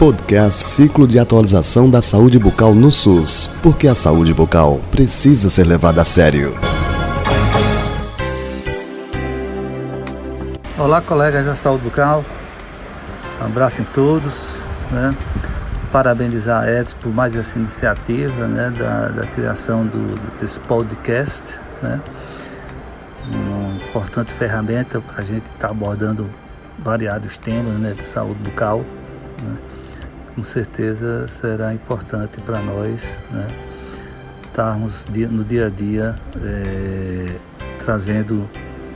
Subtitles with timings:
[0.00, 5.64] Podcast Ciclo de Atualização da Saúde Bucal no SUS, porque a saúde bucal precisa ser
[5.64, 6.54] levada a sério.
[10.78, 12.24] Olá, colegas da saúde bucal.
[13.42, 14.60] Um abraço em todos.
[14.90, 15.14] Né?
[15.92, 18.70] Parabenizar a Edson por mais essa iniciativa né?
[18.70, 21.60] da, da criação do, desse podcast.
[21.82, 22.00] Né?
[23.34, 26.26] Uma importante ferramenta para a gente estar tá abordando
[26.78, 27.92] variados temas né?
[27.92, 28.82] de saúde bucal.
[29.42, 29.58] Né?
[30.34, 33.46] Com certeza será importante para nós né?
[34.44, 37.36] estarmos no dia a dia é,
[37.84, 38.48] trazendo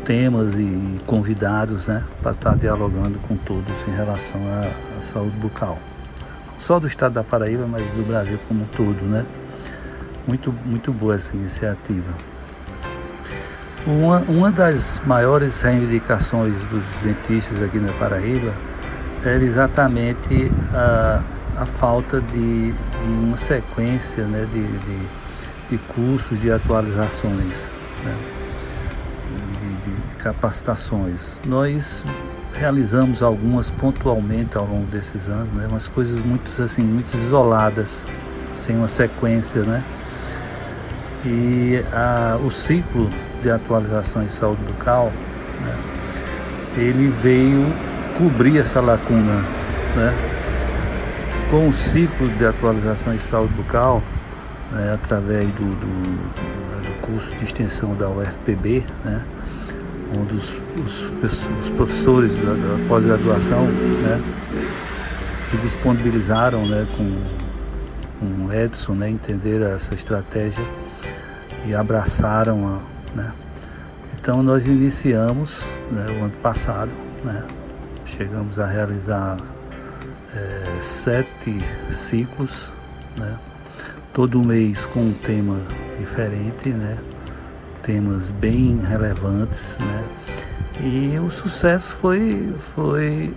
[0.05, 5.37] temas e convidados né, para estar tá dialogando com todos em relação à, à, saúde
[5.37, 5.79] bucal.
[6.53, 9.05] Não só do estado da Paraíba, mas do Brasil como um todo.
[9.05, 9.25] Né?
[10.27, 12.15] Muito, muito boa essa iniciativa.
[13.87, 18.55] Uma, uma das maiores reivindicações dos dentistas aqui na Paraíba
[19.25, 21.23] era exatamente a,
[21.57, 24.99] a falta de, de uma sequência né, de, de,
[25.71, 27.69] de cursos de atualizações.
[28.05, 28.35] Né?
[30.25, 31.27] capacitações.
[31.47, 32.03] Nós
[32.55, 38.07] realizamos algumas pontualmente ao longo desses anos, né, umas coisas muito assim, muito isoladas,
[38.55, 39.83] sem uma sequência, né?
[41.27, 43.11] E a, o ciclo
[43.43, 45.13] de atualização em saúde bucal,
[45.61, 45.77] né,
[46.79, 47.67] ele veio
[48.17, 49.43] cobrir essa lacuna,
[49.97, 50.15] né?
[51.51, 54.03] Com o ciclo de atualização em saúde bucal,
[54.73, 59.25] né, através do, do, do curso de extensão da UFPB, né?
[60.19, 61.11] onde os, os,
[61.61, 64.23] os professores da, da pós-graduação né,
[65.43, 67.17] se disponibilizaram né, com,
[68.19, 70.65] com Edson, né, entender essa estratégia
[71.67, 73.17] e abraçaram a.
[73.17, 73.33] Né.
[74.19, 76.91] Então nós iniciamos né, o ano passado,
[77.25, 77.43] né,
[78.05, 79.37] chegamos a realizar
[80.35, 81.59] é, sete
[81.91, 82.73] ciclos,
[83.17, 83.37] né,
[84.13, 85.61] todo mês com um tema
[85.99, 86.99] diferente, né,
[87.83, 90.05] temas bem relevantes, né?
[90.81, 93.33] E o sucesso foi, foi,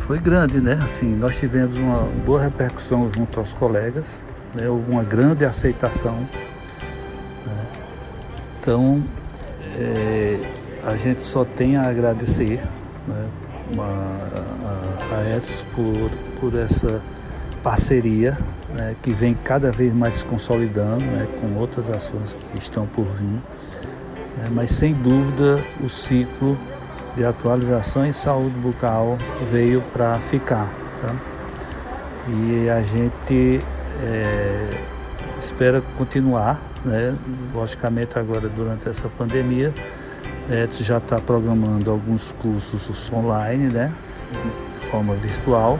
[0.00, 0.78] foi grande, né?
[0.84, 4.24] Assim, nós tivemos uma boa repercussão junto aos colegas,
[4.54, 4.68] né?
[4.68, 6.16] uma grande aceitação.
[7.44, 7.66] Né?
[8.60, 9.02] Então,
[9.76, 10.38] é,
[10.86, 12.62] a gente só tem a agradecer
[13.08, 13.28] né?
[13.72, 16.10] Uma, a, a por,
[16.40, 17.00] por essa
[17.62, 18.36] parceria
[18.74, 23.04] né, que vem cada vez mais se consolidando né, com outras ações que estão por
[23.04, 23.24] vir.
[23.26, 26.56] Né, mas sem dúvida o ciclo
[27.16, 29.16] de atualização em saúde bucal
[29.50, 30.72] veio para ficar.
[31.00, 31.14] Tá?
[32.28, 33.60] E a gente
[34.02, 34.70] é,
[35.38, 37.16] espera continuar, né?
[37.54, 39.72] logicamente agora durante essa pandemia,
[40.50, 43.92] Edson já está programando alguns cursos online, né?
[44.80, 45.78] de forma virtual.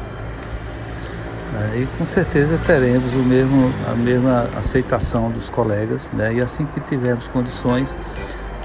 [1.52, 1.80] Né?
[1.82, 6.34] E com certeza teremos o mesmo, a mesma aceitação dos colegas, né?
[6.34, 7.88] e assim que tivermos condições,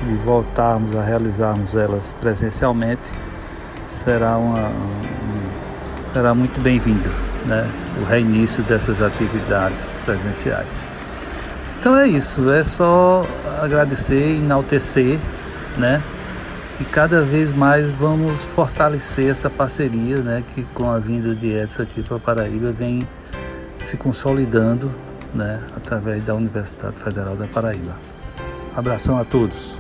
[0.02, 3.02] e voltarmos a realizarmos elas presencialmente,
[4.04, 7.10] será, uma, um, será muito bem-vindo
[7.46, 7.68] né?
[8.02, 10.68] o reinício dessas atividades presenciais.
[11.80, 13.26] Então é isso, é só
[13.62, 15.20] agradecer, enaltecer,
[15.78, 16.02] né?
[16.80, 20.44] E cada vez mais vamos fortalecer essa parceria, né?
[20.54, 23.08] Que com a vinda de Edson aqui para Paraíba vem
[23.86, 24.92] se consolidando,
[25.34, 25.62] né?
[25.76, 27.96] Através da Universidade Federal da Paraíba.
[28.76, 29.74] Abração a todos.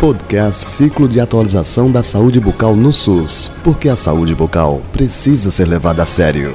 [0.00, 5.66] Podcast Ciclo de Atualização da Saúde Bucal no SUS, porque a saúde bucal precisa ser
[5.66, 6.54] levada a sério.